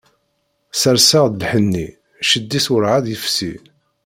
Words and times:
Serseɣ-d 0.81 1.39
lḥenni, 1.43 1.87
cced-is 2.27 2.67
werɛad 2.71 3.05
yefsi. 3.09 3.53